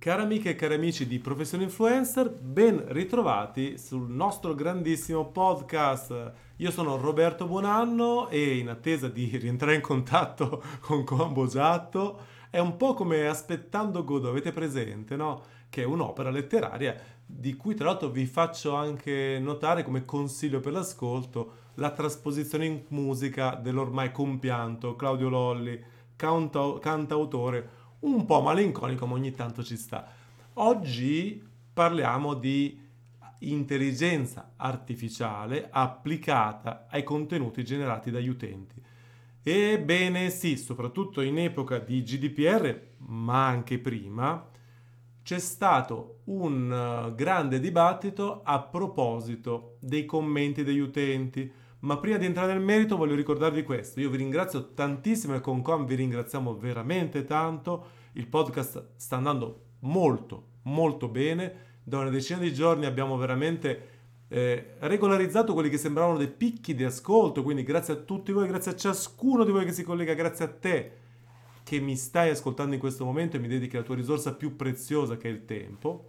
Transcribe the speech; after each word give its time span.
Cari 0.00 0.22
amiche 0.22 0.50
e 0.50 0.54
cari 0.54 0.74
amici 0.74 1.08
di 1.08 1.18
Professione 1.18 1.64
Influencer, 1.64 2.30
ben 2.30 2.84
ritrovati 2.92 3.76
sul 3.78 4.08
nostro 4.08 4.54
grandissimo 4.54 5.26
podcast. 5.26 6.32
Io 6.58 6.70
sono 6.70 6.96
Roberto 6.96 7.48
Buonanno 7.48 8.28
e 8.28 8.58
in 8.58 8.68
attesa 8.68 9.08
di 9.08 9.26
rientrare 9.36 9.74
in 9.74 9.80
contatto 9.80 10.62
con 10.78 11.02
Combo 11.02 11.48
Giatto, 11.48 12.20
è 12.48 12.60
un 12.60 12.76
po' 12.76 12.94
come 12.94 13.26
Aspettando 13.26 14.04
Godot, 14.04 14.30
avete 14.30 14.52
presente, 14.52 15.16
no? 15.16 15.42
Che 15.68 15.82
è 15.82 15.84
un'opera 15.84 16.30
letteraria 16.30 16.96
di 17.26 17.56
cui 17.56 17.74
tra 17.74 17.86
l'altro 17.86 18.08
vi 18.08 18.24
faccio 18.24 18.76
anche 18.76 19.40
notare 19.40 19.82
come 19.82 20.04
consiglio 20.04 20.60
per 20.60 20.74
l'ascolto 20.74 21.54
la 21.74 21.90
trasposizione 21.90 22.66
in 22.66 22.82
musica 22.90 23.56
dell'ormai 23.56 24.12
compianto 24.12 24.94
Claudio 24.94 25.28
Lolli, 25.28 25.82
canta- 26.14 26.78
cantautore 26.78 27.77
un 28.00 28.24
po' 28.24 28.40
malinconico, 28.40 29.06
ma 29.06 29.14
ogni 29.14 29.32
tanto 29.32 29.62
ci 29.62 29.76
sta. 29.76 30.06
Oggi 30.54 31.42
parliamo 31.72 32.34
di 32.34 32.86
intelligenza 33.40 34.52
artificiale 34.56 35.68
applicata 35.70 36.86
ai 36.90 37.02
contenuti 37.02 37.64
generati 37.64 38.10
dagli 38.10 38.28
utenti. 38.28 38.82
Ebbene 39.42 40.30
sì, 40.30 40.56
soprattutto 40.56 41.20
in 41.20 41.38
epoca 41.38 41.78
di 41.78 42.02
GDPR, 42.02 42.80
ma 43.06 43.46
anche 43.46 43.78
prima, 43.78 44.46
c'è 45.22 45.38
stato 45.38 46.20
un 46.24 46.72
eh, 46.72 47.14
grande 47.14 47.60
dibattito 47.60 48.42
a 48.42 48.60
proposito 48.60 49.76
dei 49.80 50.04
commenti 50.04 50.64
degli 50.64 50.78
utenti. 50.78 51.50
Ma 51.80 51.98
prima 51.98 52.16
di 52.16 52.26
entrare 52.26 52.52
nel 52.52 52.62
merito 52.62 52.96
voglio 52.96 53.14
ricordarvi 53.14 53.62
questo. 53.62 54.00
Io 54.00 54.10
vi 54.10 54.16
ringrazio 54.16 54.72
tantissimo 54.74 55.34
e 55.36 55.40
con 55.40 55.62
Com 55.62 55.86
vi 55.86 55.94
ringraziamo 55.94 56.56
veramente 56.56 57.24
tanto. 57.24 57.86
Il 58.12 58.26
podcast 58.26 58.90
sta 58.96 59.16
andando 59.16 59.66
molto, 59.80 60.46
molto 60.62 61.08
bene. 61.08 61.66
Da 61.84 61.98
una 61.98 62.10
decina 62.10 62.40
di 62.40 62.52
giorni 62.52 62.84
abbiamo 62.84 63.16
veramente 63.16 63.96
eh, 64.28 64.74
regolarizzato 64.80 65.54
quelli 65.54 65.70
che 65.70 65.78
sembravano 65.78 66.18
dei 66.18 66.28
picchi 66.28 66.74
di 66.74 66.82
ascolto. 66.82 67.44
Quindi 67.44 67.62
grazie 67.62 67.94
a 67.94 67.98
tutti 67.98 68.32
voi, 68.32 68.48
grazie 68.48 68.72
a 68.72 68.76
ciascuno 68.76 69.44
di 69.44 69.52
voi 69.52 69.64
che 69.64 69.72
si 69.72 69.84
collega, 69.84 70.14
grazie 70.14 70.44
a 70.44 70.48
te 70.48 70.92
che 71.62 71.80
mi 71.80 71.96
stai 71.96 72.30
ascoltando 72.30 72.74
in 72.74 72.80
questo 72.80 73.04
momento 73.04 73.36
e 73.36 73.40
mi 73.40 73.46
dedichi 73.46 73.76
la 73.76 73.82
tua 73.82 73.94
risorsa 73.94 74.34
più 74.34 74.56
preziosa 74.56 75.16
che 75.16 75.28
è 75.28 75.30
il 75.30 75.44
tempo. 75.44 76.08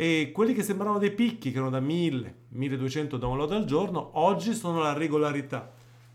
E 0.00 0.30
quelli 0.32 0.54
che 0.54 0.62
sembravano 0.62 1.00
dei 1.00 1.10
picchi, 1.10 1.50
che 1.50 1.56
erano 1.56 1.72
da 1.72 1.80
1000, 1.80 2.34
1200 2.50 3.16
download 3.16 3.50
al 3.50 3.64
giorno, 3.64 4.10
oggi 4.20 4.54
sono 4.54 4.80
la 4.80 4.92
regolarità. 4.92 5.74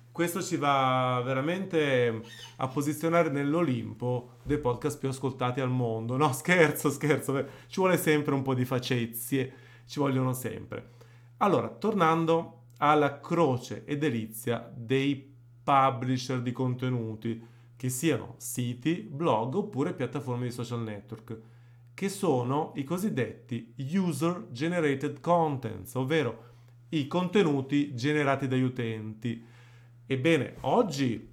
Questo 0.09 0.41
ci 0.41 0.55
va 0.55 1.21
veramente 1.25 2.21
a 2.55 2.67
posizionare 2.69 3.29
nell'Olimpo 3.29 4.35
dei 4.43 4.57
podcast 4.57 4.97
più 4.97 5.09
ascoltati 5.09 5.59
al 5.59 5.69
mondo. 5.69 6.15
No, 6.15 6.31
scherzo, 6.31 6.89
scherzo, 6.91 7.45
ci 7.67 7.81
vuole 7.81 7.97
sempre 7.97 8.33
un 8.33 8.41
po' 8.41 8.53
di 8.53 8.63
facezie, 8.63 9.53
ci 9.85 9.99
vogliono 9.99 10.31
sempre. 10.31 10.91
Allora, 11.39 11.67
tornando 11.67 12.67
alla 12.77 13.19
croce 13.19 13.83
e 13.83 13.97
delizia 13.97 14.71
dei 14.73 15.35
publisher 15.61 16.41
di 16.41 16.53
contenuti, 16.53 17.45
che 17.75 17.89
siano 17.89 18.35
siti, 18.37 19.01
blog 19.01 19.55
oppure 19.55 19.93
piattaforme 19.93 20.45
di 20.45 20.51
social 20.51 20.83
network 20.83 21.51
che 21.93 22.09
sono 22.09 22.71
i 22.75 22.83
cosiddetti 22.83 23.73
user 23.93 24.47
generated 24.51 25.19
contents, 25.19 25.93
ovvero 25.95 26.51
i 26.89 27.07
contenuti 27.07 27.93
generati 27.95 28.47
dagli 28.47 28.61
utenti. 28.61 29.43
Ebbene, 30.05 30.55
oggi 30.61 31.31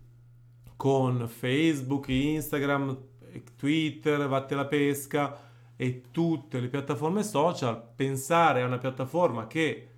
con 0.77 1.28
Facebook, 1.28 2.08
Instagram, 2.08 2.98
Twitter, 3.56 4.27
Vatte 4.28 4.55
la 4.55 4.66
Pesca 4.66 5.48
e 5.77 6.03
tutte 6.11 6.61
le 6.61 6.69
piattaforme 6.69 7.22
social, 7.22 7.83
pensare 7.94 8.62
a 8.62 8.66
una 8.66 8.78
piattaforma 8.78 9.47
che 9.47 9.88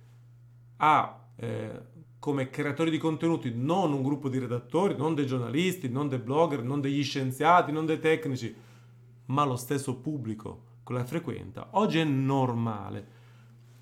ha 0.77 1.27
eh, 1.35 1.81
come 2.19 2.49
creatori 2.49 2.89
di 2.89 2.97
contenuti 2.97 3.51
non 3.53 3.91
un 3.91 4.01
gruppo 4.01 4.29
di 4.29 4.39
redattori, 4.39 4.95
non 4.95 5.13
dei 5.13 5.25
giornalisti, 5.25 5.89
non 5.89 6.07
dei 6.07 6.19
blogger, 6.19 6.63
non 6.63 6.79
degli 6.79 7.03
scienziati, 7.03 7.73
non 7.73 7.85
dei 7.85 7.99
tecnici, 7.99 8.55
ma 9.25 9.43
lo 9.45 9.55
stesso 9.55 9.97
pubblico 9.97 10.71
che 10.85 10.93
la 10.93 11.05
frequenta, 11.05 11.69
oggi 11.71 11.99
è 11.99 12.03
normale. 12.03 13.07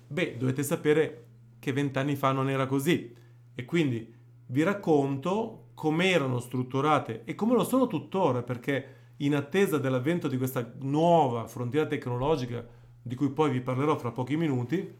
Beh, 0.06 0.36
dovete 0.36 0.62
sapere 0.62 1.26
che 1.58 1.72
vent'anni 1.72 2.16
fa 2.16 2.32
non 2.32 2.48
era 2.48 2.66
così 2.66 3.14
e 3.54 3.64
quindi 3.64 4.14
vi 4.46 4.62
racconto 4.62 5.70
come 5.74 6.10
erano 6.10 6.38
strutturate 6.38 7.24
e 7.24 7.34
come 7.34 7.54
lo 7.54 7.64
sono 7.64 7.86
tuttora 7.86 8.42
perché 8.42 9.00
in 9.18 9.34
attesa 9.34 9.78
dell'avvento 9.78 10.28
di 10.28 10.36
questa 10.36 10.72
nuova 10.80 11.46
frontiera 11.46 11.86
tecnologica 11.86 12.64
di 13.02 13.14
cui 13.14 13.30
poi 13.30 13.50
vi 13.50 13.60
parlerò 13.60 13.96
fra 13.96 14.12
pochi 14.12 14.36
minuti, 14.36 14.98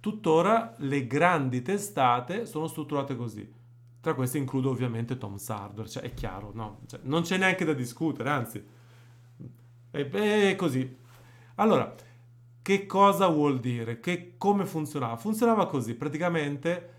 tuttora 0.00 0.74
le 0.78 1.06
grandi 1.06 1.62
testate 1.62 2.46
sono 2.46 2.66
strutturate 2.66 3.16
così. 3.16 3.60
Tra 4.00 4.14
queste 4.14 4.38
includo 4.38 4.70
ovviamente 4.70 5.16
Tom 5.16 5.36
Sardor, 5.36 5.88
cioè 5.88 6.02
è 6.02 6.12
chiaro, 6.14 6.50
no? 6.54 6.80
Cioè, 6.86 7.00
non 7.04 7.22
c'è 7.22 7.36
neanche 7.36 7.64
da 7.64 7.72
discutere, 7.72 8.30
anzi 8.30 8.64
e 9.92 10.06
beh, 10.06 10.56
così. 10.56 10.96
Allora, 11.56 11.94
che 12.62 12.86
cosa 12.86 13.28
vuol 13.28 13.60
dire? 13.60 14.00
Che, 14.00 14.34
come 14.38 14.64
funzionava? 14.64 15.16
Funzionava 15.16 15.66
così, 15.66 15.94
praticamente 15.94 16.90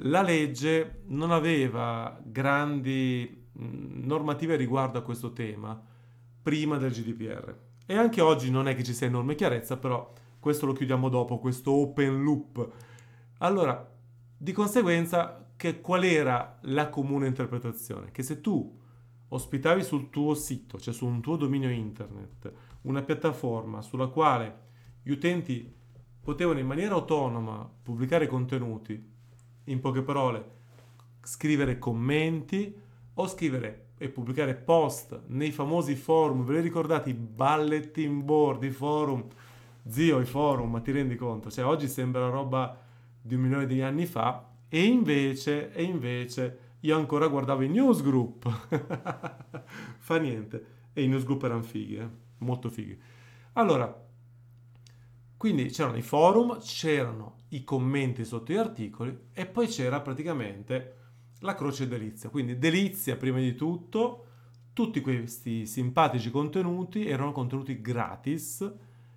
la 0.00 0.20
legge 0.20 1.02
non 1.06 1.30
aveva 1.30 2.20
grandi 2.22 3.44
normative 3.52 4.56
riguardo 4.56 4.98
a 4.98 5.02
questo 5.02 5.32
tema 5.32 5.80
prima 6.42 6.76
del 6.76 6.92
GDPR. 6.92 7.56
E 7.86 7.96
anche 7.96 8.20
oggi 8.20 8.50
non 8.50 8.68
è 8.68 8.74
che 8.74 8.84
ci 8.84 8.92
sia 8.92 9.06
enorme 9.06 9.34
chiarezza, 9.34 9.78
però 9.78 10.12
questo 10.38 10.66
lo 10.66 10.72
chiudiamo 10.72 11.08
dopo, 11.08 11.38
questo 11.38 11.72
open 11.72 12.22
loop. 12.22 12.68
Allora, 13.38 13.90
di 14.36 14.52
conseguenza, 14.52 15.48
che, 15.56 15.80
qual 15.80 16.04
era 16.04 16.58
la 16.62 16.90
comune 16.90 17.26
interpretazione? 17.28 18.10
Che 18.10 18.22
se 18.22 18.40
tu 18.40 18.84
ospitavi 19.28 19.82
sul 19.82 20.10
tuo 20.10 20.34
sito, 20.34 20.78
cioè 20.78 20.94
su 20.94 21.06
un 21.06 21.20
tuo 21.20 21.36
dominio 21.36 21.70
internet, 21.70 22.52
una 22.82 23.02
piattaforma 23.02 23.82
sulla 23.82 24.06
quale 24.06 24.64
gli 25.02 25.10
utenti 25.10 25.74
potevano 26.20 26.58
in 26.58 26.66
maniera 26.66 26.94
autonoma 26.94 27.68
pubblicare 27.82 28.26
contenuti, 28.26 29.14
in 29.64 29.80
poche 29.80 30.02
parole, 30.02 30.50
scrivere 31.22 31.78
commenti 31.78 32.74
o 33.14 33.26
scrivere 33.26 33.90
e 33.98 34.08
pubblicare 34.08 34.54
post 34.54 35.22
nei 35.28 35.50
famosi 35.50 35.94
forum, 35.94 36.44
ve 36.44 36.54
li 36.54 36.60
ricordate? 36.60 37.10
I 37.10 37.14
bulletin 37.14 38.24
board, 38.24 38.62
i 38.62 38.70
forum, 38.70 39.24
zio 39.88 40.20
i 40.20 40.24
forum, 40.24 40.70
ma 40.70 40.80
ti 40.80 40.92
rendi 40.92 41.16
conto? 41.16 41.50
Cioè 41.50 41.64
oggi 41.64 41.88
sembra 41.88 42.28
roba 42.28 42.78
di 43.20 43.34
un 43.34 43.40
milione 43.40 43.66
di 43.66 43.80
anni 43.80 44.06
fa 44.06 44.48
e 44.68 44.84
invece, 44.84 45.72
e 45.72 45.82
invece 45.82 46.58
io 46.86 46.96
ancora 46.96 47.26
guardavo 47.26 47.62
i 47.62 47.68
newsgroup. 47.68 48.48
Fa 49.98 50.16
niente. 50.18 50.74
E 50.92 51.02
i 51.02 51.08
newsgroup 51.08 51.42
erano 51.42 51.62
fighi, 51.62 51.96
eh? 51.96 52.08
molto 52.38 52.70
fighi. 52.70 52.98
Allora, 53.54 54.04
quindi 55.36 55.66
c'erano 55.66 55.96
i 55.96 56.02
forum, 56.02 56.58
c'erano 56.60 57.38
i 57.48 57.64
commenti 57.64 58.24
sotto 58.24 58.52
gli 58.52 58.56
articoli 58.56 59.16
e 59.32 59.46
poi 59.46 59.66
c'era 59.66 60.00
praticamente 60.00 60.94
la 61.40 61.54
croce 61.54 61.88
delizia. 61.88 62.30
Quindi 62.30 62.56
delizia 62.56 63.16
prima 63.16 63.38
di 63.38 63.54
tutto, 63.54 64.24
tutti 64.72 65.00
questi 65.00 65.66
simpatici 65.66 66.30
contenuti 66.30 67.06
erano 67.06 67.32
contenuti 67.32 67.80
gratis 67.80 68.72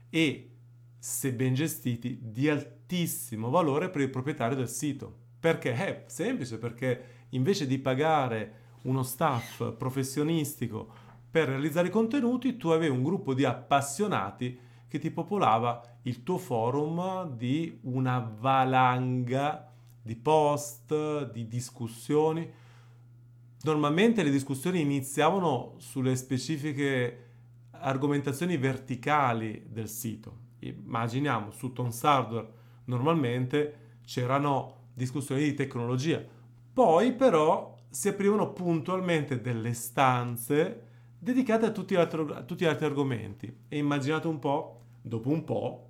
e, 0.09 0.51
se 0.97 1.33
ben 1.33 1.53
gestiti, 1.53 2.19
di 2.19 2.49
altissimo 2.49 3.49
valore 3.49 3.89
per 3.89 4.01
il 4.01 4.09
proprietario 4.09 4.57
del 4.57 4.69
sito. 4.69 5.27
Perché? 5.39 5.73
È 5.73 6.03
semplice, 6.07 6.57
perché 6.57 7.18
invece 7.29 7.67
di 7.67 7.77
pagare 7.79 8.53
uno 8.83 9.03
staff 9.03 9.73
professionistico 9.73 11.07
per 11.29 11.49
realizzare 11.49 11.89
contenuti, 11.89 12.57
tu 12.57 12.69
avevi 12.69 12.95
un 12.95 13.03
gruppo 13.03 13.33
di 13.33 13.45
appassionati 13.45 14.59
che 14.87 14.97
ti 14.99 15.11
popolava 15.11 15.81
il 16.03 16.23
tuo 16.23 16.37
forum 16.37 17.35
di 17.35 17.79
una 17.83 18.19
valanga 18.19 19.71
di 20.01 20.15
post, 20.15 21.31
di 21.31 21.47
discussioni. 21.47 22.51
Normalmente 23.61 24.23
le 24.23 24.31
discussioni 24.31 24.81
iniziavano 24.81 25.75
sulle 25.77 26.15
specifiche 26.15 27.25
argomentazioni 27.71 28.57
verticali 28.57 29.65
del 29.67 29.87
sito. 29.87 30.47
Immaginiamo 30.59 31.51
su 31.51 31.71
Tons 31.71 32.03
Hardware 32.03 32.57
normalmente 32.85 33.99
c'erano 34.05 34.87
discussioni 34.93 35.43
di 35.43 35.53
tecnologia, 35.53 36.21
poi 36.79 37.11
però 37.11 37.75
si 37.89 38.07
aprivano 38.07 38.53
puntualmente 38.53 39.41
delle 39.41 39.73
stanze 39.73 40.87
dedicate 41.19 41.65
a 41.65 41.71
tutti, 41.71 41.95
altro, 41.95 42.33
a 42.33 42.43
tutti 42.43 42.63
gli 42.63 42.67
altri 42.67 42.85
argomenti. 42.85 43.53
E 43.67 43.77
immaginate 43.77 44.27
un 44.27 44.39
po', 44.39 44.83
dopo 45.01 45.29
un 45.29 45.43
po', 45.43 45.89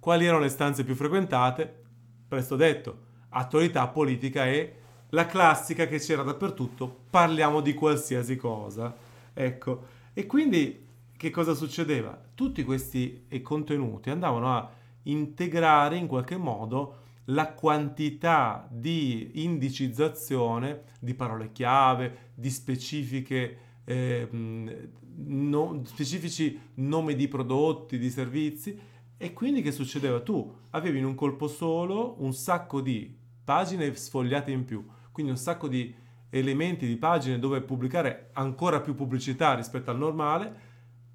quali 0.00 0.26
erano 0.26 0.42
le 0.42 0.48
stanze 0.48 0.82
più 0.82 0.96
frequentate? 0.96 1.82
Presto 2.26 2.56
detto, 2.56 2.98
attualità 3.28 3.86
politica 3.86 4.48
e 4.48 4.78
la 5.10 5.26
classica 5.26 5.86
che 5.86 6.00
c'era 6.00 6.24
dappertutto, 6.24 7.04
parliamo 7.08 7.60
di 7.60 7.74
qualsiasi 7.74 8.34
cosa. 8.34 8.92
Ecco, 9.32 9.84
e 10.12 10.26
quindi 10.26 10.88
che 11.16 11.30
cosa 11.30 11.54
succedeva? 11.54 12.20
Tutti 12.34 12.64
questi 12.64 13.28
contenuti 13.44 14.10
andavano 14.10 14.56
a 14.56 14.68
integrare 15.04 15.98
in 15.98 16.08
qualche 16.08 16.36
modo 16.36 17.01
la 17.26 17.52
quantità 17.52 18.66
di 18.70 19.44
indicizzazione 19.44 20.84
di 21.00 21.14
parole 21.14 21.52
chiave, 21.52 22.30
di 22.34 22.50
specifiche, 22.50 23.58
eh, 23.84 24.28
no, 24.30 25.82
specifici 25.84 26.58
nomi 26.74 27.14
di 27.14 27.28
prodotti, 27.28 27.98
di 27.98 28.10
servizi. 28.10 28.78
E 29.16 29.32
quindi 29.32 29.62
che 29.62 29.70
succedeva? 29.70 30.20
Tu 30.20 30.52
avevi 30.70 30.98
in 30.98 31.04
un 31.04 31.14
colpo 31.14 31.46
solo 31.46 32.16
un 32.18 32.32
sacco 32.32 32.80
di 32.80 33.16
pagine 33.44 33.94
sfogliate 33.94 34.50
in 34.50 34.64
più, 34.64 34.84
quindi 35.12 35.30
un 35.32 35.38
sacco 35.38 35.68
di 35.68 35.94
elementi 36.30 36.86
di 36.86 36.96
pagine 36.96 37.38
dove 37.38 37.60
pubblicare 37.60 38.30
ancora 38.32 38.80
più 38.80 38.94
pubblicità 38.94 39.54
rispetto 39.54 39.90
al 39.90 39.98
normale, 39.98 40.70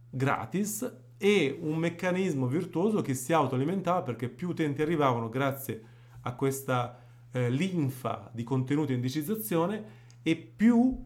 gratis, 0.09 1.05
e 1.17 1.57
un 1.59 1.77
meccanismo 1.77 2.45
virtuoso 2.45 3.01
che 3.01 3.15
si 3.15 3.33
autoalimentava 3.33 4.03
perché 4.03 4.29
più 4.29 4.49
utenti 4.49 4.81
arrivavano 4.81 5.29
grazie 5.29 5.73
a 5.73 5.96
questa 6.35 6.99
eh, 7.31 7.49
linfa 7.49 8.29
di 8.33 8.43
contenuti 8.43 8.91
e 8.91 8.95
indicizzazione 8.95 9.83
e 10.21 10.35
più, 10.35 11.05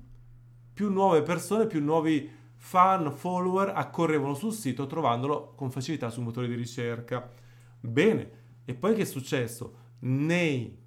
più 0.74 0.92
nuove 0.92 1.22
persone, 1.22 1.68
più 1.68 1.82
nuovi 1.84 2.30
fan, 2.56 3.12
follower 3.12 3.72
accorrevano 3.76 4.34
sul 4.34 4.54
sito 4.54 4.86
trovandolo 4.86 5.54
con 5.56 5.72
facilità 5.72 6.10
su 6.10 6.22
motori 6.22 6.48
di 6.48 6.56
ricerca. 6.56 7.30
Bene, 7.80 8.32
e 8.66 8.74
poi 8.76 8.96
che 8.96 9.02
è 9.02 9.06
successo? 9.06 9.76
Nei, 10.00 10.78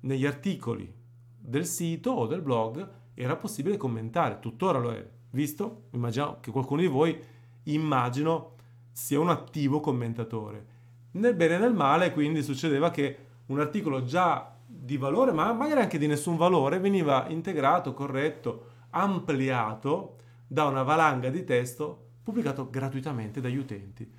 negli 0.00 0.26
articoli 0.26 0.92
del 1.36 1.66
sito 1.66 2.10
o 2.10 2.26
del 2.26 2.42
blog 2.42 2.96
era 3.14 3.36
possibile 3.36 3.76
commentare, 3.76 4.38
tuttora 4.38 4.78
lo 4.78 4.92
è, 4.92 5.08
visto? 5.30 5.88
Immagino 5.92 6.38
che 6.40 6.50
qualcuno 6.52 6.80
di 6.80 6.86
voi, 6.86 7.20
immagino, 7.64 8.54
sia 8.92 9.18
un 9.18 9.28
attivo 9.28 9.80
commentatore. 9.80 10.76
Nel 11.12 11.34
bene 11.34 11.56
e 11.56 11.58
nel 11.58 11.74
male, 11.74 12.12
quindi 12.12 12.42
succedeva 12.42 12.90
che 12.90 13.26
un 13.48 13.60
articolo 13.60 14.04
già 14.04 14.54
di 14.66 14.96
valore, 14.96 15.32
ma 15.32 15.52
magari 15.52 15.80
anche 15.80 15.98
di 15.98 16.06
nessun 16.06 16.36
valore, 16.36 16.78
veniva 16.78 17.26
integrato, 17.28 17.94
corretto, 17.94 18.66
ampliato 18.90 20.16
da 20.46 20.64
una 20.64 20.82
valanga 20.82 21.28
di 21.30 21.44
testo 21.44 22.06
pubblicato 22.22 22.68
gratuitamente 22.68 23.40
dagli 23.40 23.56
utenti. 23.56 24.10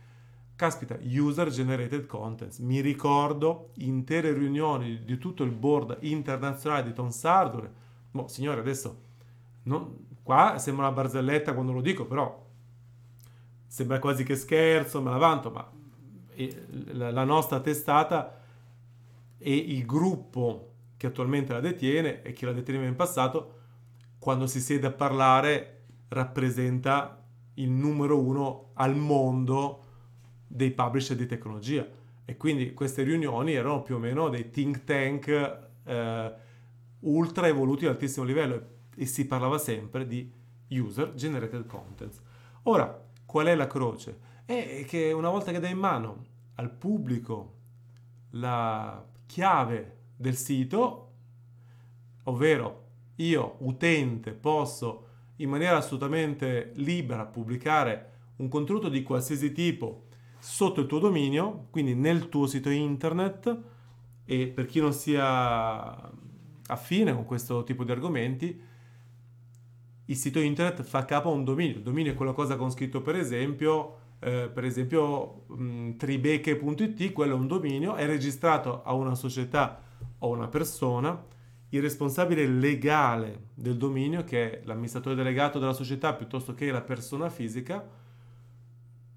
Caspita, 0.56 0.98
user 1.02 1.50
generated 1.50 2.06
content. 2.06 2.58
Mi 2.60 2.82
ricordo 2.82 3.70
intere 3.76 4.34
riunioni 4.34 5.04
di 5.06 5.18
tutto 5.18 5.44
il 5.44 5.52
board 5.52 5.98
internazionale 6.02 6.84
di 6.84 6.94
Tom 6.94 7.10
Sardor. 7.10 7.72
Boh, 8.12 8.28
signore, 8.28 8.60
adesso 8.60 9.04
non, 9.64 10.06
qua 10.24 10.58
sembra 10.58 10.88
una 10.88 10.96
barzelletta 10.96 11.54
quando 11.54 11.72
lo 11.72 11.82
dico, 11.82 12.06
però 12.06 12.46
sembra 13.68 14.00
quasi 14.00 14.24
che 14.24 14.36
scherzo, 14.36 15.02
me 15.02 15.12
la 15.12 15.18
vanto, 15.18 15.52
ma 15.52 15.70
eh, 16.34 16.66
la 16.92 17.24
nostra 17.24 17.60
testata 17.60 18.39
e 19.40 19.56
il 19.56 19.86
gruppo 19.86 20.74
che 20.98 21.08
attualmente 21.08 21.54
la 21.54 21.62
detiene 21.62 22.22
e 22.22 22.34
che 22.34 22.46
la 22.46 22.52
deteneva 22.52 22.86
in 22.86 22.96
passato, 22.96 23.54
quando 24.20 24.48
si 24.48 24.60
siede 24.60 24.88
a 24.88 24.92
parlare 24.92 25.86
rappresenta 26.10 27.24
il 27.56 27.70
numero 27.70 28.20
uno 28.20 28.72
al 28.74 28.96
mondo 28.96 29.84
dei 30.46 30.72
publisher 30.72 31.16
di 31.16 31.26
tecnologia. 31.26 31.88
E 32.26 32.38
quindi 32.38 32.74
queste 32.74 33.04
riunioni 33.04 33.54
erano 33.54 33.82
più 33.82 33.96
o 33.96 34.00
meno 34.00 34.30
dei 34.30 34.50
think 34.50 34.84
tank 34.84 35.28
eh, 35.84 36.34
ultra 37.00 37.48
evoluti 37.48 37.86
ad 37.86 37.94
altissimo 37.94 38.26
livello 38.26 38.68
e, 38.96 39.06
si 39.06 39.26
parlava 39.26 39.58
sempre 39.58 40.06
di 40.06 40.32
user 40.70 41.14
generated 41.14 41.66
content. 41.66 42.22
Ora, 42.64 43.08
qual 43.26 43.48
è 43.48 43.56
la 43.56 43.68
croce? 43.68 44.28
È 44.46 44.84
che 44.86 45.12
una 45.12 45.30
volta 45.30 45.52
che 45.52 45.60
dai 45.60 45.72
in 45.72 45.78
mano 45.78 46.26
al 46.56 46.72
pubblico 46.72 47.56
la 48.32 49.04
chiave 49.30 49.98
del 50.16 50.36
sito, 50.36 51.12
ovvero 52.24 52.88
io 53.18 53.58
utente 53.60 54.32
posso 54.32 55.06
in 55.36 55.50
maniera 55.50 55.78
assolutamente 55.78 56.72
libera 56.76 57.26
pubblicare 57.26 58.14
un 58.38 58.48
contenuto 58.48 58.90
di 58.90 59.04
qualsiasi 59.04 59.52
tipo 59.52 60.08
sotto 60.40 60.82
il 60.82 60.88
tuo 60.88 60.98
dominio, 60.98 61.68
quindi 61.70 61.94
nel 61.94 62.28
tuo 62.28 62.48
sito 62.48 62.72
internet 62.72 63.62
e 64.26 64.48
per 64.48 64.66
chi 64.66 64.80
non 64.80 64.94
sia 64.94 66.12
affine 66.66 67.14
con 67.14 67.26
questo 67.26 67.64
tipo 67.64 67.84
di 67.84 67.92
argomenti, 67.92 68.62
il 70.06 70.16
sito 70.16 70.40
internet 70.40 70.82
fa 70.82 71.06
capo 71.06 71.30
a 71.30 71.34
un 71.34 71.44
dominio. 71.44 71.78
Il 71.78 71.84
dominio 71.84 72.14
è 72.14 72.16
quella 72.16 72.34
cosa 72.34 72.56
con 72.56 72.72
scritto 72.72 73.04
per 73.04 73.16
esempio 73.16 73.98
eh, 74.20 74.50
per 74.54 74.66
esempio 74.66 75.46
mh, 75.48 75.96
tribeche.it, 75.96 77.14
quello 77.14 77.36
è 77.36 77.38
un 77.38 77.48
dominio, 77.48 77.96
è 77.96 78.06
registrato 78.06 78.84
a 78.84 78.94
una 78.94 79.16
società 79.16 79.82
o 80.20 80.30
una 80.30 80.48
persona, 80.48 81.26
il 81.70 81.82
responsabile 81.82 82.46
legale 82.48 83.50
del 83.54 83.78
dominio, 83.78 84.24
che 84.24 84.60
è 84.60 84.62
l'amministratore 84.66 85.16
delegato 85.16 85.60
della 85.60 85.74
società 85.74 86.14
piuttosto 86.14 86.54
che 86.54 86.72
la 86.72 86.82
persona 86.82 87.30
fisica, 87.30 87.98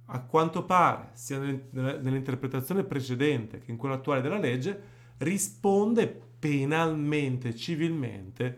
a 0.07 0.21
quanto 0.21 0.65
pare, 0.65 1.11
sia 1.15 1.39
nell'interpretazione 1.39 2.85
precedente 2.85 3.59
che 3.59 3.71
in 3.71 3.77
quella 3.79 3.95
attuale 3.97 4.21
della 4.21 4.39
legge, 4.39 4.81
risponde 5.19 6.21
penalmente, 6.39 7.57
civilmente, 7.57 8.57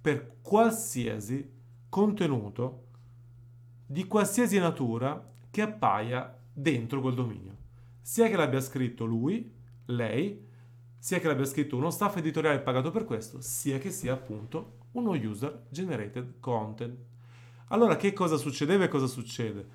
per 0.00 0.36
qualsiasi 0.40 1.48
contenuto 1.88 2.84
di 3.86 4.04
qualsiasi 4.06 4.58
natura 4.58 5.34
che 5.56 5.62
appaia 5.62 6.38
dentro 6.52 7.00
quel 7.00 7.14
dominio. 7.14 7.56
Sia 8.02 8.28
che 8.28 8.36
l'abbia 8.36 8.60
scritto 8.60 9.06
lui, 9.06 9.50
lei, 9.86 10.46
sia 10.98 11.18
che 11.18 11.28
l'abbia 11.28 11.46
scritto 11.46 11.78
uno 11.78 11.88
staff 11.88 12.18
editoriale 12.18 12.58
pagato 12.58 12.90
per 12.90 13.06
questo, 13.06 13.40
sia 13.40 13.78
che 13.78 13.90
sia 13.90 14.12
appunto 14.12 14.80
uno 14.92 15.12
user 15.12 15.62
generated 15.70 16.40
content. 16.40 16.98
Allora 17.68 17.96
che 17.96 18.12
cosa 18.12 18.36
succedeva 18.36 18.84
e 18.84 18.88
cosa 18.88 19.06
succede? 19.06 19.66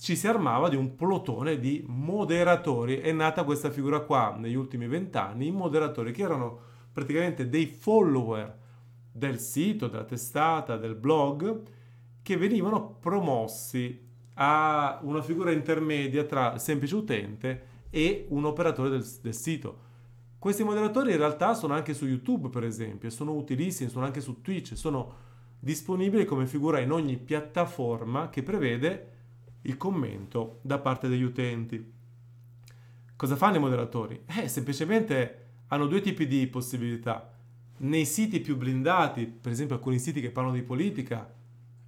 Ci 0.00 0.14
si 0.14 0.28
armava 0.28 0.68
di 0.68 0.76
un 0.76 0.94
plotone 0.94 1.58
di 1.58 1.82
moderatori, 1.84 2.98
è 2.98 3.10
nata 3.10 3.42
questa 3.42 3.72
figura 3.72 4.02
qua 4.02 4.36
negli 4.38 4.54
ultimi 4.54 4.86
vent'anni, 4.86 5.48
i 5.48 5.50
moderatori 5.50 6.12
che 6.12 6.22
erano 6.22 6.60
praticamente 6.92 7.48
dei 7.48 7.66
follower 7.66 8.56
del 9.10 9.40
sito, 9.40 9.88
della 9.88 10.04
testata, 10.04 10.76
del 10.76 10.94
blog, 10.94 11.62
che 12.22 12.36
venivano 12.36 12.94
promossi 13.00 14.05
a 14.38 14.98
una 15.02 15.22
figura 15.22 15.50
intermedia 15.50 16.24
tra 16.24 16.54
il 16.54 16.60
semplice 16.60 16.94
utente 16.94 17.66
e 17.90 18.26
un 18.30 18.44
operatore 18.44 18.90
del, 18.90 19.06
del 19.22 19.34
sito. 19.34 19.84
Questi 20.38 20.62
moderatori 20.62 21.12
in 21.12 21.16
realtà 21.16 21.54
sono 21.54 21.74
anche 21.74 21.94
su 21.94 22.06
YouTube, 22.06 22.48
per 22.50 22.64
esempio, 22.64 23.10
sono 23.10 23.34
utilissimi, 23.34 23.90
sono 23.90 24.04
anche 24.04 24.20
su 24.20 24.42
Twitch, 24.42 24.76
sono 24.76 25.24
disponibili 25.58 26.24
come 26.24 26.46
figura 26.46 26.78
in 26.80 26.92
ogni 26.92 27.16
piattaforma 27.16 28.28
che 28.28 28.42
prevede 28.42 29.12
il 29.62 29.76
commento 29.76 30.60
da 30.62 30.78
parte 30.78 31.08
degli 31.08 31.22
utenti. 31.22 31.92
Cosa 33.16 33.34
fanno 33.34 33.56
i 33.56 33.60
moderatori? 33.60 34.22
Eh, 34.26 34.46
semplicemente 34.46 35.44
hanno 35.68 35.86
due 35.86 36.00
tipi 36.00 36.26
di 36.26 36.46
possibilità. 36.46 37.32
Nei 37.78 38.04
siti 38.04 38.40
più 38.40 38.56
blindati, 38.56 39.26
per 39.26 39.50
esempio 39.50 39.76
alcuni 39.76 39.98
siti 39.98 40.20
che 40.20 40.30
parlano 40.30 40.56
di 40.56 40.62
politica, 40.62 41.34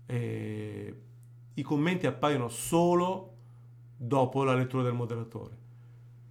eh, 0.06 1.02
i 1.58 1.62
commenti 1.62 2.06
appaiono 2.06 2.48
solo 2.48 3.34
dopo 3.96 4.44
la 4.44 4.54
lettura 4.54 4.84
del 4.84 4.94
moderatore. 4.94 5.56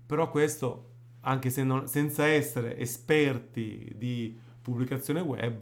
Però 0.05 0.29
questo, 0.29 0.85
anche 1.21 1.49
se 1.49 1.63
non, 1.63 1.87
senza 1.87 2.25
essere 2.25 2.77
esperti 2.77 3.91
di 3.95 4.37
pubblicazione 4.61 5.19
web, 5.19 5.61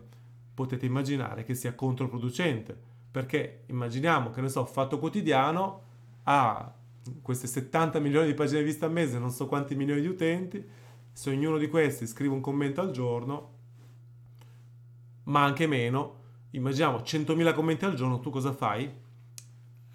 potete 0.54 0.86
immaginare 0.86 1.44
che 1.44 1.56
sia 1.56 1.74
controproducente. 1.74 2.78
Perché 3.10 3.64
immaginiamo 3.68 4.30
che, 4.30 4.42
ne 4.42 4.50
so, 4.50 4.66
Fatto 4.66 5.00
Quotidiano 5.00 5.82
ha 6.24 6.74
queste 7.22 7.48
70 7.48 8.00
milioni 8.00 8.28
di 8.28 8.34
pagine 8.36 8.62
viste 8.62 8.86
al 8.86 8.92
mese, 8.92 9.18
non 9.18 9.32
so 9.32 9.48
quanti 9.48 9.76
milioni 9.76 10.02
di 10.02 10.08
utenti, 10.08 10.64
se 11.12 11.30
ognuno 11.32 11.58
di 11.58 11.70
questi 11.70 12.06
scrive 12.06 12.34
un 12.34 12.42
commento 12.42 12.82
al 12.82 12.92
giorno, 12.92 13.54
ma 15.24 15.44
anche 15.44 15.66
meno, 15.66 16.16
immaginiamo 16.52 16.98
100.000 16.98 17.54
commenti 17.54 17.86
al 17.86 17.96
giorno, 17.96 18.20
tu 18.20 18.30
cosa 18.30 18.54
fai? 18.54 19.04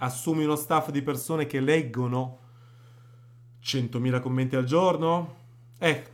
Assumi 0.00 0.44
uno 0.44 0.56
staff 0.56 0.90
di 0.90 1.02
persone 1.02 1.46
che 1.46 1.60
leggono 1.60 2.38
100.000 3.62 4.20
commenti 4.20 4.56
al 4.56 4.64
giorno? 4.64 5.36
Eh, 5.78 6.04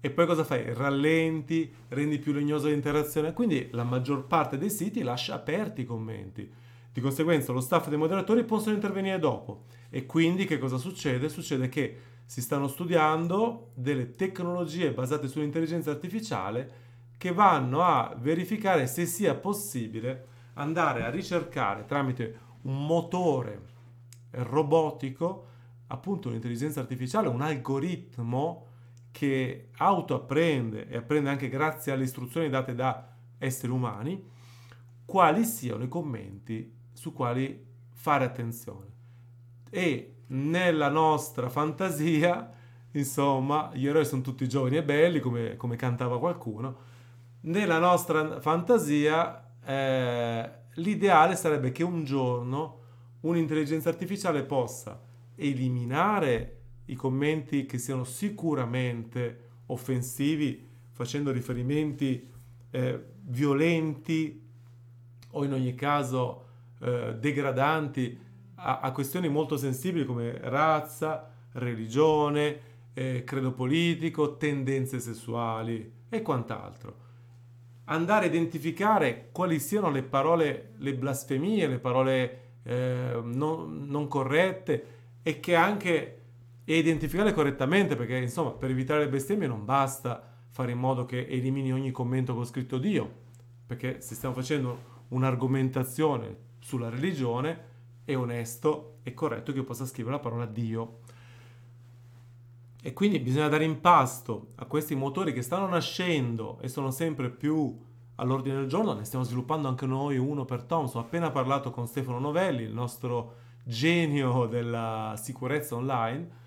e 0.00 0.10
poi 0.10 0.26
cosa 0.26 0.44
fai? 0.44 0.72
Rallenti, 0.72 1.72
rendi 1.88 2.18
più 2.18 2.32
legnosa 2.32 2.68
l'interazione. 2.68 3.32
Quindi 3.32 3.68
la 3.72 3.84
maggior 3.84 4.26
parte 4.26 4.56
dei 4.56 4.70
siti 4.70 5.02
lascia 5.02 5.34
aperti 5.34 5.82
i 5.82 5.84
commenti. 5.84 6.48
Di 6.92 7.00
conseguenza 7.00 7.52
lo 7.52 7.60
staff 7.60 7.88
dei 7.88 7.98
moderatori 7.98 8.44
possono 8.44 8.74
intervenire 8.74 9.18
dopo. 9.18 9.64
E 9.90 10.06
quindi 10.06 10.44
che 10.44 10.58
cosa 10.58 10.78
succede? 10.78 11.28
Succede 11.28 11.68
che 11.68 11.98
si 12.24 12.40
stanno 12.40 12.68
studiando 12.68 13.70
delle 13.74 14.12
tecnologie 14.12 14.92
basate 14.92 15.28
sull'intelligenza 15.28 15.90
artificiale 15.90 16.84
che 17.18 17.32
vanno 17.32 17.82
a 17.82 18.14
verificare 18.18 18.86
se 18.86 19.06
sia 19.06 19.34
possibile 19.34 20.28
andare 20.54 21.04
a 21.04 21.10
ricercare 21.10 21.84
tramite 21.84 22.40
un 22.66 22.84
motore 22.86 23.74
robotico, 24.30 25.46
appunto 25.88 26.28
un'intelligenza 26.28 26.80
artificiale, 26.80 27.28
un 27.28 27.40
algoritmo 27.40 28.66
che 29.10 29.70
autoapprende 29.76 30.88
e 30.88 30.96
apprende 30.96 31.30
anche 31.30 31.48
grazie 31.48 31.92
alle 31.92 32.04
istruzioni 32.04 32.48
date 32.48 32.74
da 32.74 33.08
esseri 33.38 33.72
umani, 33.72 34.22
quali 35.04 35.44
siano 35.44 35.84
i 35.84 35.88
commenti 35.88 36.74
su 36.92 37.12
quali 37.12 37.64
fare 37.92 38.24
attenzione. 38.24 38.94
E 39.70 40.16
nella 40.28 40.88
nostra 40.88 41.48
fantasia, 41.48 42.52
insomma, 42.92 43.70
gli 43.74 43.86
eroi 43.86 44.04
sono 44.04 44.22
tutti 44.22 44.48
giovani 44.48 44.76
e 44.76 44.82
belli, 44.82 45.20
come, 45.20 45.56
come 45.56 45.76
cantava 45.76 46.18
qualcuno, 46.18 46.94
nella 47.42 47.78
nostra 47.78 48.40
fantasia 48.40 49.54
eh, 49.64 50.50
l'ideale 50.76 51.36
sarebbe 51.36 51.72
che 51.72 51.82
un 51.82 52.04
giorno 52.04 52.80
un'intelligenza 53.20 53.88
artificiale 53.88 54.42
possa 54.44 55.00
eliminare 55.36 56.52
i 56.86 56.94
commenti 56.94 57.66
che 57.66 57.78
siano 57.78 58.04
sicuramente 58.04 59.44
offensivi, 59.66 60.64
facendo 60.92 61.32
riferimenti 61.32 62.28
eh, 62.70 63.04
violenti 63.22 64.42
o 65.32 65.44
in 65.44 65.52
ogni 65.52 65.74
caso 65.74 66.44
eh, 66.80 67.16
degradanti 67.18 68.18
a, 68.56 68.80
a, 68.80 68.92
questioni 68.92 69.28
molto 69.28 69.56
sensibili 69.56 70.04
come 70.04 70.38
razza, 70.40 71.30
religione, 71.52 72.60
eh, 72.94 73.24
credo 73.24 73.52
politico, 73.52 74.36
tendenze 74.36 75.00
sessuali 75.00 75.92
e 76.08 76.22
quant'altro. 76.22 77.05
Andare 77.88 78.26
a 78.26 78.28
identificare 78.28 79.28
quali 79.32 79.58
siano 79.58 79.90
le 79.90 80.02
parole, 80.02 80.72
le 80.78 80.94
blasfemie, 80.94 81.66
le 81.66 81.78
parole 81.78 82.40
eh, 82.62 83.20
non, 83.22 83.86
non 83.86 84.08
corrette 84.08 84.86
e 85.22 85.40
che 85.40 85.54
anche 85.54 86.20
e 86.68 86.78
identificarle 86.78 87.32
correttamente 87.32 87.94
perché 87.94 88.16
insomma 88.16 88.50
per 88.50 88.70
evitare 88.70 89.04
le 89.04 89.08
bestemmie 89.08 89.46
non 89.46 89.64
basta 89.64 90.20
fare 90.50 90.72
in 90.72 90.78
modo 90.78 91.04
che 91.04 91.24
elimini 91.28 91.72
ogni 91.72 91.92
commento 91.92 92.34
con 92.34 92.44
scritto 92.44 92.78
Dio 92.78 93.08
perché 93.64 94.00
se 94.00 94.16
stiamo 94.16 94.34
facendo 94.34 95.04
un'argomentazione 95.08 96.36
sulla 96.58 96.88
religione 96.88 97.74
è 98.04 98.16
onesto 98.16 98.98
e 99.04 99.14
corretto 99.14 99.52
che 99.52 99.58
io 99.58 99.64
possa 99.64 99.86
scrivere 99.86 100.16
la 100.16 100.20
parola 100.20 100.44
Dio 100.44 100.98
e 102.82 102.92
quindi 102.92 103.18
bisogna 103.18 103.48
dare 103.48 103.64
in 103.64 103.80
pasto 103.80 104.52
a 104.56 104.66
questi 104.66 104.94
motori 104.94 105.32
che 105.32 105.42
stanno 105.42 105.66
nascendo 105.66 106.58
e 106.60 106.68
sono 106.68 106.90
sempre 106.90 107.30
più 107.30 107.76
all'ordine 108.16 108.56
del 108.56 108.68
giorno. 108.68 108.92
Ne 108.92 109.04
stiamo 109.04 109.24
sviluppando 109.24 109.68
anche 109.68 109.86
noi 109.86 110.18
uno 110.18 110.44
per 110.44 110.62
Thomson 110.62 111.02
ho 111.02 111.04
appena 111.04 111.30
parlato 111.30 111.70
con 111.70 111.86
Stefano 111.86 112.18
Novelli 112.18 112.62
il 112.62 112.72
nostro 112.72 113.44
genio 113.64 114.46
della 114.46 115.14
sicurezza 115.20 115.74
online. 115.74 116.44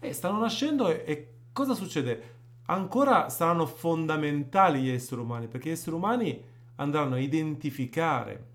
E 0.00 0.12
stanno 0.12 0.38
nascendo 0.38 0.88
e, 0.88 1.02
e 1.06 1.34
cosa 1.52 1.74
succede? 1.74 2.36
Ancora 2.66 3.30
saranno 3.30 3.66
fondamentali 3.66 4.82
gli 4.82 4.90
esseri 4.90 5.20
umani, 5.20 5.48
perché 5.48 5.70
gli 5.70 5.72
esseri 5.72 5.96
umani 5.96 6.44
andranno 6.76 7.14
a 7.14 7.18
identificare 7.18 8.46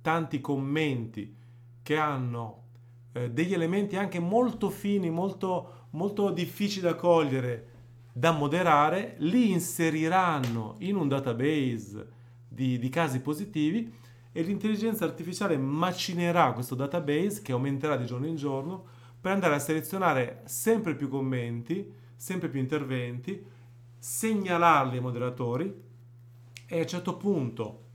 tanti 0.00 0.40
commenti 0.40 1.36
che 1.82 1.96
hanno 1.96 2.62
eh, 3.12 3.30
degli 3.30 3.52
elementi 3.52 3.96
anche 3.96 4.18
molto 4.18 4.70
fini, 4.70 5.10
molto, 5.10 5.87
molto 5.98 6.30
difficili 6.30 6.82
da 6.82 6.94
cogliere, 6.94 7.66
da 8.12 8.30
moderare, 8.30 9.16
li 9.18 9.50
inseriranno 9.50 10.76
in 10.78 10.94
un 10.94 11.08
database 11.08 12.06
di, 12.48 12.78
di 12.78 12.88
casi 12.88 13.20
positivi 13.20 13.92
e 14.30 14.42
l'intelligenza 14.42 15.04
artificiale 15.04 15.58
macinerà 15.58 16.52
questo 16.52 16.76
database 16.76 17.42
che 17.42 17.50
aumenterà 17.50 17.96
di 17.96 18.06
giorno 18.06 18.26
in 18.26 18.36
giorno 18.36 18.84
per 19.20 19.32
andare 19.32 19.56
a 19.56 19.58
selezionare 19.58 20.42
sempre 20.44 20.94
più 20.94 21.08
commenti, 21.08 21.92
sempre 22.14 22.48
più 22.48 22.60
interventi, 22.60 23.44
segnalarli 23.98 24.98
ai 24.98 25.02
moderatori 25.02 25.82
e 26.68 26.76
a 26.76 26.80
un 26.80 26.86
certo 26.86 27.16
punto 27.16 27.86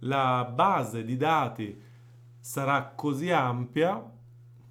la 0.00 0.50
base 0.50 1.04
di 1.04 1.18
dati 1.18 1.82
sarà 2.40 2.92
così 2.96 3.30
ampia 3.30 4.10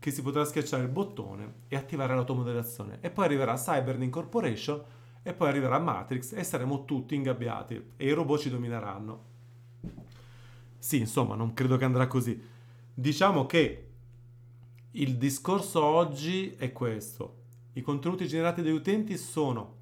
che 0.02 0.10
si 0.10 0.24
potrà 0.24 0.44
schiacciare 0.44 0.82
il 0.82 0.90
bottone 0.90 1.54
e 1.68 1.76
attivare 1.76 2.16
l'automoderazione 2.16 2.98
e 3.02 3.12
poi 3.12 3.26
arriverà 3.26 3.54
Cyberlink 3.54 4.12
Corporation 4.12 4.84
e 5.22 5.32
poi 5.32 5.50
arriverà 5.50 5.78
Matrix 5.78 6.34
e 6.34 6.44
saremo 6.44 6.86
tutti 6.86 7.14
ingabbiati 7.14 7.92
e 7.98 8.08
i 8.08 8.12
robot 8.12 8.40
ci 8.40 8.50
domineranno. 8.50 9.26
Sì, 10.80 10.98
insomma, 10.98 11.36
non 11.36 11.54
credo 11.54 11.78
che 11.78 11.86
andrà 11.86 12.08
così. 12.08 12.42
Diciamo 12.92 13.46
che 13.46 13.90
il 14.90 15.18
discorso 15.18 15.84
oggi 15.84 16.56
è 16.56 16.72
questo. 16.72 17.36
I 17.74 17.82
contenuti 17.82 18.28
generati 18.28 18.64
dagli 18.64 18.74
utenti 18.74 19.20
sono 19.20 19.82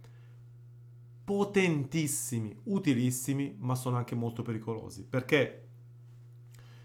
potentissimi, 1.23 2.53
utilissimi, 2.65 3.55
ma 3.57 3.75
sono 3.75 3.95
anche 3.95 4.15
molto 4.15 4.41
pericolosi. 4.41 5.05
Perché 5.05 5.67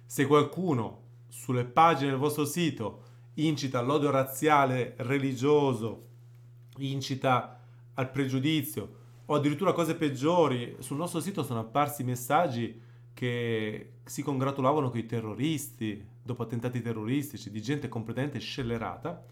se 0.07 0.25
qualcuno 0.25 1.03
sulle 1.26 1.64
pagine 1.64 2.11
del 2.11 2.21
vostro 2.21 2.45
sito 2.45 3.12
incita 3.35 3.79
all'odio 3.79 4.11
razziale, 4.11 4.95
religioso, 4.99 6.07
incita 6.79 7.61
al 7.95 8.11
pregiudizio 8.11 9.03
o 9.26 9.35
addirittura 9.35 9.73
cose 9.73 9.95
peggiori, 9.95 10.76
sul 10.81 10.97
nostro 10.97 11.21
sito 11.21 11.43
sono 11.43 11.61
apparsi 11.61 12.05
messaggi 12.05 12.81
che 13.14 13.93
si 14.05 14.23
congratulavano 14.23 14.91
con 14.91 14.99
i 14.99 15.07
terroristi, 15.07 16.05
dopo 16.23 16.43
attentati 16.43 16.83
terroristici, 16.83 17.50
di 17.50 17.62
gente 17.62 17.88
completamente 17.88 18.38
scellerata, 18.38 19.25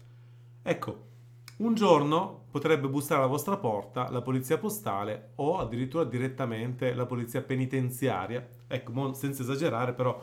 ecco, 0.63 1.11
un 1.57 1.75
giorno 1.75 2.45
potrebbe 2.49 2.87
bussare 2.87 3.21
alla 3.21 3.29
vostra 3.29 3.57
porta 3.57 4.09
la 4.09 4.21
polizia 4.21 4.57
postale 4.57 5.31
o 5.35 5.59
addirittura 5.59 6.03
direttamente 6.03 6.93
la 6.95 7.05
polizia 7.05 7.41
penitenziaria. 7.41 8.47
Ecco, 8.67 9.13
senza 9.13 9.43
esagerare, 9.43 9.93
però 9.93 10.19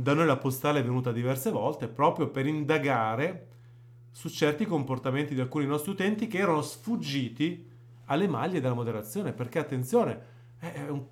da 0.00 0.14
noi 0.14 0.26
la 0.26 0.36
postale 0.36 0.78
è 0.78 0.84
venuta 0.84 1.10
diverse 1.10 1.50
volte 1.50 1.88
proprio 1.88 2.28
per 2.28 2.46
indagare 2.46 3.46
su 4.12 4.28
certi 4.28 4.64
comportamenti 4.64 5.34
di 5.34 5.40
alcuni 5.40 5.66
nostri 5.66 5.90
utenti 5.90 6.28
che 6.28 6.38
erano 6.38 6.62
sfuggiti 6.62 7.68
alle 8.04 8.28
maglie 8.28 8.60
della 8.60 8.74
moderazione. 8.74 9.32
Perché 9.32 9.58
attenzione, 9.58 10.20
un, 10.88 11.04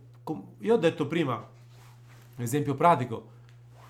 io 0.59 0.75
ho 0.75 0.79
detto 0.79 1.09
prima, 1.09 1.45
esempio 2.37 2.77
pratico, 2.77 3.35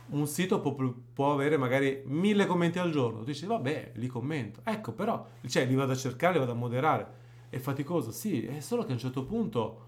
un 0.08 0.26
sito 0.26 0.60
può, 0.60 0.74
può, 1.12 1.30
avere 1.30 1.58
magari 1.58 2.02
mille 2.06 2.46
commenti 2.46 2.78
al 2.78 2.90
giorno. 2.90 3.18
Tu 3.18 3.26
dici, 3.26 3.44
vabbè, 3.44 3.92
li 3.96 4.06
commento. 4.06 4.60
Ecco, 4.64 4.92
però, 4.92 5.26
cioè, 5.46 5.66
li 5.66 5.74
vado 5.74 5.92
a 5.92 5.96
cercare, 5.96 6.32
li 6.32 6.38
vado 6.38 6.52
a 6.52 6.54
moderare. 6.54 7.06
È 7.50 7.58
faticoso, 7.58 8.12
sì, 8.12 8.46
è 8.46 8.60
solo 8.60 8.84
che 8.84 8.92
a 8.92 8.94
un 8.94 9.00
certo 9.00 9.24
punto 9.26 9.84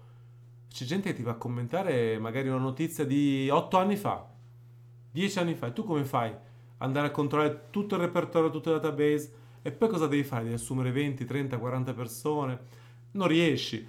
c'è 0.69 0.85
gente 0.85 1.09
che 1.09 1.15
ti 1.15 1.23
va 1.23 1.31
a 1.31 1.35
commentare 1.35 2.19
magari 2.19 2.47
una 2.47 2.59
notizia 2.59 3.05
di 3.05 3.49
otto 3.49 3.77
anni 3.77 3.95
fa, 3.95 4.37
dieci 5.11 5.39
anni 5.39 5.55
fa, 5.55 5.67
e 5.67 5.73
tu 5.73 5.83
come 5.83 6.03
fai? 6.03 6.33
Andare 6.77 7.07
a 7.07 7.11
controllare 7.11 7.67
tutto 7.69 7.95
il 7.95 8.01
repertorio, 8.01 8.49
tutto 8.49 8.73
il 8.73 8.79
database, 8.79 9.31
e 9.61 9.71
poi 9.71 9.89
cosa 9.89 10.07
devi 10.07 10.23
fare? 10.23 10.43
Devi 10.43 10.55
assumere 10.55 10.91
20, 10.91 11.25
30, 11.25 11.57
40 11.57 11.93
persone? 11.93 12.59
Non 13.11 13.27
riesci. 13.27 13.87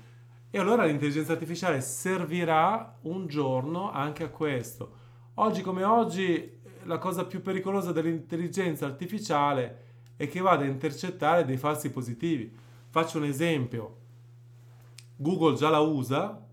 E 0.51 0.59
allora 0.59 0.85
l'intelligenza 0.85 1.33
artificiale 1.33 1.81
servirà 1.81 2.99
un 3.03 3.29
giorno 3.29 3.93
anche 3.93 4.25
a 4.25 4.29
questo 4.29 5.09
Oggi 5.41 5.63
come 5.63 5.85
oggi 5.85 6.59
la 6.83 6.99
cosa 6.99 7.25
più 7.25 7.41
pericolosa 7.41 7.93
dell'intelligenza 7.93 8.85
artificiale 8.85 9.85
è 10.17 10.29
che 10.29 10.41
vada 10.41 10.65
a 10.65 10.69
intercettare 10.69 11.47
dei 11.47 11.57
falsi 11.57 11.91
positivi. 11.91 12.55
Faccio 12.91 13.17
un 13.17 13.25
esempio. 13.25 13.97
Google 15.17 15.57
già 15.57 15.71
la 15.71 15.79
usa 15.79 16.47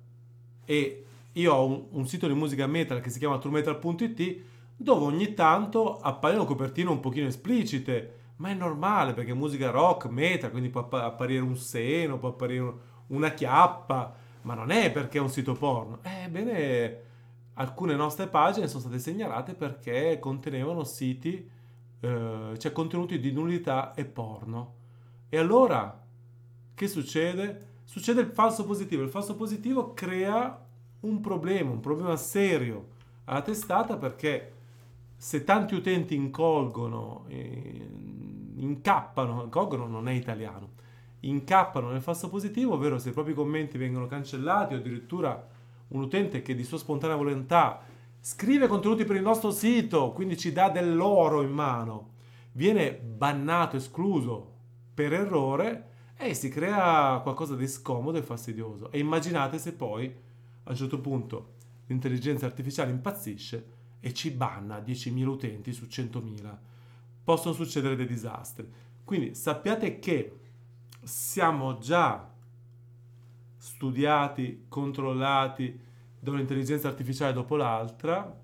e 0.64 1.06
io 1.34 1.54
ho 1.54 1.66
un, 1.66 1.86
un 1.92 2.08
sito 2.08 2.28
di 2.28 2.34
musica 2.34 2.66
metal 2.66 3.02
che 3.02 3.10
si 3.10 3.20
chiama 3.20 3.40
truemetal.it 3.40 4.42
dove 4.78 5.06
ogni 5.06 5.34
tanto 5.34 5.98
appaiono 5.98 6.46
copertine 6.46 6.90
un 6.90 7.00
pochino 7.00 7.28
esplicite, 7.28 8.14
ma 8.38 8.50
è 8.50 8.54
normale 8.54 9.14
perché 9.14 9.32
è 9.32 9.36
musica 9.36 9.72
rock, 9.72 10.06
metal, 10.06 10.52
quindi 10.52 10.70
può 10.70 10.88
apparire 10.88 11.42
un 11.42 11.58
seno, 11.58 12.20
può 12.20 12.30
apparire 12.30 12.74
una 13.08 13.32
chiappa, 13.32 14.14
ma 14.44 14.54
non 14.54 14.70
è 14.70 14.92
perché 14.92 15.18
è 15.18 15.22
un 15.22 15.30
sito 15.30 15.54
porno. 15.54 16.00
Ebbene, 16.04 17.02
alcune 17.56 17.96
nostre 17.96 18.28
pagine 18.28 18.68
sono 18.68 18.82
state 18.82 19.00
segnalate 19.00 19.56
perché 19.56 20.20
contenevano 20.20 20.84
siti, 20.84 21.50
eh, 22.00 22.54
cioè 22.56 22.72
contenuti 22.72 23.20
di 23.20 23.32
nullità 23.32 23.96
e 23.96 24.06
porno. 24.06 24.76
E 25.30 25.38
allora, 25.38 26.06
che 26.76 26.88
succede? 26.88 27.66
Succede 27.84 28.22
il 28.22 28.28
falso 28.28 28.64
positivo. 28.64 29.02
Il 29.02 29.10
falso 29.10 29.36
positivo 29.36 29.94
crea 29.94 30.64
un 31.00 31.20
problema, 31.20 31.72
un 31.72 31.80
problema 31.80 32.16
serio 32.16 32.96
alla 33.26 33.42
testata 33.42 33.98
perché 33.98 34.57
se 35.20 35.44
tanti 35.44 35.74
utenti 35.74 36.14
incolgono, 36.14 37.26
eh, 37.28 37.90
incappano, 38.58 39.44
incolgono 39.44 39.88
non 39.88 40.08
è 40.08 40.12
italiano, 40.12 40.74
incappano 41.22 41.90
nel 41.90 42.04
falso 42.04 42.30
positivo, 42.30 42.76
ovvero 42.76 43.00
se 43.00 43.10
i 43.10 43.14
propri 43.14 43.34
commenti 43.34 43.80
vengono 43.80 44.06
cancellati 44.06 44.76
o 44.76 44.78
addirittura 44.78 45.48
un 45.90 46.02
utente 46.02 46.44
che 46.44 46.54
di 46.54 46.64
sua 46.64 46.78
spontanea 46.78 47.16
volontà 47.16 47.82
scrive 48.20 48.68
contenuti 48.68 49.06
per 49.06 49.16
il 49.16 49.24
nostro 49.24 49.50
sito, 49.50 50.12
quindi 50.12 50.38
ci 50.38 50.52
dà 50.52 50.70
dell'oro 50.70 51.42
in 51.42 51.52
mano, 51.52 52.12
viene 52.52 52.94
bannato, 52.94 53.76
escluso 53.76 54.54
per 54.94 55.14
errore 55.14 55.90
e 56.16 56.36
si 56.36 56.50
crea 56.50 57.20
qualcosa 57.24 57.56
di 57.56 57.68
scomodo 57.68 58.20
e 58.20 58.24
fastidioso. 58.24 58.92
E 58.92 59.00
immaginate 59.00 59.58
se 59.58 59.74
poi 59.74 60.14
a 60.64 60.70
un 60.70 60.76
certo 60.76 61.00
punto 61.00 61.54
l'intelligenza 61.88 62.46
artificiale 62.46 62.92
impazzisce 62.92 63.76
e 64.00 64.14
ci 64.14 64.32
banna 64.32 64.80
10.000 64.80 65.26
utenti 65.26 65.74
su 65.74 65.86
100.000. 65.86 66.58
Possono 67.24 67.54
succedere 67.54 67.96
dei 67.96 68.08
disastri. 68.08 68.70
Quindi 69.04 69.36
sappiate 69.36 70.00
che 70.00 70.40
siamo 71.04 71.78
già 71.78 72.30
studiati, 73.58 74.66
controllati 74.68 75.80
da 76.20 76.32
un'intelligenza 76.32 76.88
artificiale 76.88 77.34
dopo 77.34 77.56
l'altra 77.56 78.40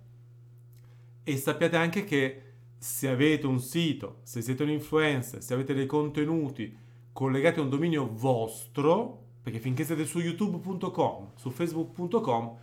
e 1.23 1.37
sappiate 1.37 1.75
anche 1.75 2.03
che 2.03 2.41
se 2.77 3.07
avete 3.07 3.47
un 3.47 3.59
sito, 3.59 4.19
se 4.23 4.41
siete 4.41 4.63
un 4.63 4.69
influencer, 4.69 5.41
se 5.41 5.53
avete 5.53 5.73
dei 5.73 5.85
contenuti 5.85 6.77
collegati 7.13 7.59
a 7.59 7.63
un 7.63 7.69
dominio 7.69 8.09
vostro, 8.11 9.21
perché 9.41 9.59
finché 9.59 9.85
siete 9.85 10.05
su 10.05 10.19
youtube.com, 10.19 11.31
su 11.35 11.49
facebook.com, 11.49 12.57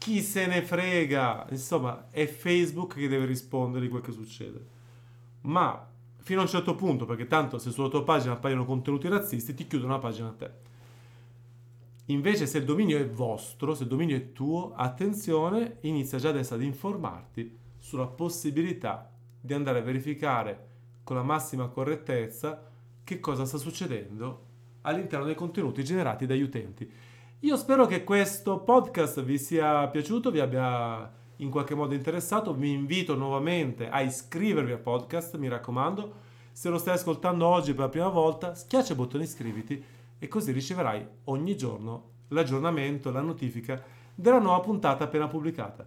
chi 0.00 0.22
se 0.22 0.46
ne 0.46 0.62
frega, 0.62 1.46
insomma, 1.50 2.08
è 2.08 2.26
Facebook 2.26 2.94
che 2.94 3.06
deve 3.06 3.26
rispondere 3.26 3.84
di 3.84 3.90
quel 3.90 4.00
che 4.00 4.12
succede. 4.12 4.64
Ma 5.42 5.86
fino 6.22 6.40
a 6.40 6.44
un 6.44 6.48
certo 6.48 6.74
punto, 6.74 7.04
perché 7.04 7.26
tanto 7.26 7.58
se 7.58 7.70
sulla 7.70 7.90
tua 7.90 8.02
pagina 8.02 8.32
appaiono 8.32 8.64
contenuti 8.64 9.08
razzisti, 9.08 9.52
ti 9.52 9.66
chiudono 9.66 9.92
la 9.92 9.98
pagina 9.98 10.28
a 10.28 10.32
te. 10.32 10.50
Invece 12.06 12.46
se 12.46 12.56
il 12.56 12.64
dominio 12.64 12.96
è 12.96 13.06
vostro, 13.06 13.74
se 13.74 13.82
il 13.82 13.90
dominio 13.90 14.16
è 14.16 14.32
tuo, 14.32 14.72
attenzione, 14.74 15.76
inizia 15.82 16.16
già 16.16 16.30
adesso 16.30 16.54
ad 16.54 16.62
informarti 16.62 17.58
sulla 17.76 18.06
possibilità 18.06 19.12
di 19.38 19.52
andare 19.52 19.80
a 19.80 19.82
verificare 19.82 20.68
con 21.04 21.16
la 21.16 21.22
massima 21.22 21.68
correttezza 21.68 22.70
che 23.04 23.20
cosa 23.20 23.44
sta 23.44 23.58
succedendo 23.58 24.46
all'interno 24.80 25.26
dei 25.26 25.34
contenuti 25.34 25.84
generati 25.84 26.24
dagli 26.24 26.40
utenti. 26.40 26.90
Io 27.42 27.56
spero 27.56 27.86
che 27.86 28.04
questo 28.04 28.58
podcast 28.58 29.22
vi 29.22 29.38
sia 29.38 29.88
piaciuto, 29.88 30.30
vi 30.30 30.40
abbia 30.40 31.10
in 31.36 31.48
qualche 31.48 31.74
modo 31.74 31.94
interessato. 31.94 32.52
Vi 32.52 32.70
invito 32.70 33.14
nuovamente 33.14 33.88
a 33.88 34.02
iscrivervi 34.02 34.72
al 34.72 34.80
podcast, 34.80 35.38
mi 35.38 35.48
raccomando. 35.48 36.12
Se 36.52 36.68
lo 36.68 36.76
stai 36.76 36.96
ascoltando 36.96 37.46
oggi 37.46 37.72
per 37.72 37.84
la 37.84 37.88
prima 37.88 38.08
volta, 38.08 38.54
schiaccia 38.54 38.92
il 38.92 38.98
bottone 38.98 39.24
iscriviti 39.24 39.82
e 40.18 40.28
così 40.28 40.52
riceverai 40.52 41.06
ogni 41.24 41.56
giorno 41.56 42.10
l'aggiornamento, 42.28 43.10
la 43.10 43.22
notifica 43.22 43.82
della 44.14 44.38
nuova 44.38 44.60
puntata 44.60 45.04
appena 45.04 45.26
pubblicata. 45.26 45.86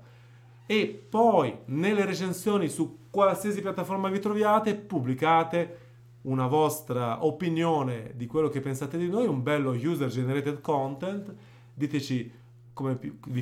E 0.66 1.06
poi 1.08 1.56
nelle 1.66 2.04
recensioni 2.06 2.68
su 2.68 3.10
qualsiasi 3.12 3.62
piattaforma 3.62 4.10
vi 4.10 4.18
troviate, 4.18 4.74
pubblicate 4.74 5.83
una 6.24 6.48
vostra 6.48 7.26
opinione 7.26 8.14
di 8.16 8.28
quello 8.28 8.50
che 8.50 8.62
pensate 8.62 8.98
di 8.98 9.10
noi, 9.10 9.28
un 9.28 9.42
bello 9.42 9.72
user 9.72 10.10
generated 10.10 10.62
content, 10.62 11.34
diteci 11.74 12.32
come, 12.74 12.98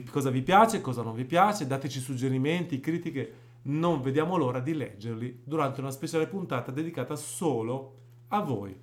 cosa 0.09 0.29
vi 0.29 0.41
piace, 0.41 0.81
cosa 0.81 1.01
non 1.01 1.13
vi 1.13 1.25
piace, 1.25 1.67
dateci 1.67 1.99
suggerimenti, 1.99 2.79
critiche, 2.79 3.33
non 3.63 4.01
vediamo 4.01 4.37
l'ora 4.37 4.59
di 4.59 4.73
leggerli 4.73 5.41
durante 5.43 5.81
una 5.81 5.91
speciale 5.91 6.27
puntata 6.27 6.71
dedicata 6.71 7.15
solo 7.15 7.95
a 8.29 8.41
voi. 8.41 8.75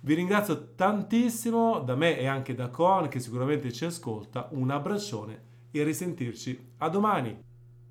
Vi 0.00 0.14
ringrazio 0.14 0.74
tantissimo 0.74 1.80
da 1.80 1.94
me 1.94 2.18
e 2.18 2.26
anche 2.26 2.54
da 2.54 2.68
Coan 2.68 3.08
che 3.08 3.20
sicuramente 3.20 3.72
ci 3.72 3.84
ascolta, 3.84 4.48
un 4.52 4.70
abbraccione 4.70 5.42
e 5.70 5.82
risentirci 5.82 6.72
a 6.78 6.88
domani. 6.88 7.43